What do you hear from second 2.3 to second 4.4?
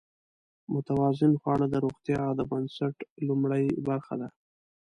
د بنسټ لومړۍ برخه ده.